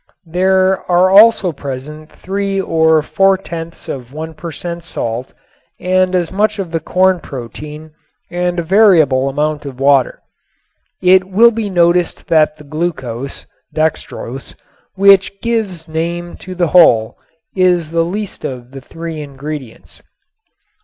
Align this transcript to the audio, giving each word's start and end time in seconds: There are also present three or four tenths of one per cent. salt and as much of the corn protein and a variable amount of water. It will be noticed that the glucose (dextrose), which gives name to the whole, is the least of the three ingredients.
There 0.25 0.81
are 0.91 1.11
also 1.11 1.51
present 1.51 2.11
three 2.11 2.59
or 2.59 3.03
four 3.03 3.37
tenths 3.37 3.87
of 3.87 4.11
one 4.11 4.33
per 4.33 4.51
cent. 4.51 4.83
salt 4.83 5.33
and 5.79 6.15
as 6.15 6.31
much 6.31 6.57
of 6.57 6.71
the 6.71 6.79
corn 6.79 7.19
protein 7.19 7.91
and 8.31 8.57
a 8.57 8.63
variable 8.63 9.29
amount 9.29 9.63
of 9.67 9.79
water. 9.79 10.23
It 11.03 11.25
will 11.25 11.51
be 11.51 11.69
noticed 11.69 12.29
that 12.29 12.57
the 12.57 12.63
glucose 12.63 13.45
(dextrose), 13.75 14.55
which 14.95 15.39
gives 15.39 15.87
name 15.87 16.35
to 16.37 16.55
the 16.55 16.69
whole, 16.69 17.15
is 17.55 17.91
the 17.91 18.03
least 18.03 18.43
of 18.43 18.71
the 18.71 18.81
three 18.81 19.21
ingredients. 19.21 20.01